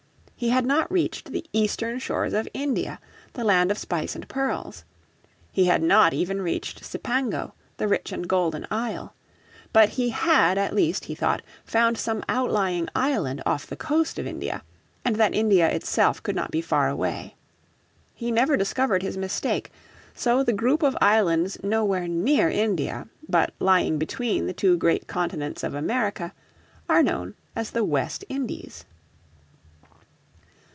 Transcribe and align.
He 0.35 0.49
had 0.49 0.65
not 0.65 0.91
reached 0.91 1.31
the 1.31 1.45
eastern 1.53 1.99
shores 1.99 2.33
of 2.33 2.49
India, 2.51 2.99
the 3.33 3.43
land 3.43 3.69
of 3.69 3.77
spice 3.77 4.15
and 4.15 4.27
pearls. 4.27 4.83
He 5.51 5.65
had 5.65 5.83
not 5.83 6.15
even 6.15 6.41
reached 6.41 6.81
Cipango, 6.83 7.53
the 7.77 7.87
rich 7.87 8.11
and 8.11 8.27
golden 8.27 8.65
isle. 8.71 9.13
But 9.71 9.89
he 9.89 10.09
had 10.09 10.57
at 10.57 10.73
least, 10.73 11.05
he 11.05 11.13
thought, 11.13 11.43
found 11.63 11.95
some 11.95 12.23
outlying 12.27 12.89
island 12.95 13.43
off 13.45 13.67
the 13.67 13.75
coast 13.75 14.17
of 14.17 14.25
India, 14.25 14.63
and 15.05 15.17
that 15.17 15.35
India 15.35 15.69
itself 15.69 16.23
could 16.23 16.35
not 16.35 16.49
be 16.49 16.59
far 16.61 16.89
away. 16.89 17.35
He 18.15 18.31
never 18.31 18.57
discovered 18.57 19.03
his 19.03 19.17
mistake, 19.17 19.69
so 20.15 20.41
the 20.41 20.53
group 20.53 20.81
of 20.81 20.97
islands 20.99 21.59
nowhere 21.61 22.07
near 22.07 22.49
India, 22.49 23.07
but 23.29 23.53
lying 23.59 23.99
between 23.99 24.47
the 24.47 24.53
two 24.53 24.75
great 24.75 25.05
Continents 25.05 25.63
of 25.63 25.75
America, 25.75 26.33
are 26.89 27.03
known 27.03 27.35
as 27.55 27.69
the 27.69 27.83
West 27.85 28.25
Indies. 28.27 28.85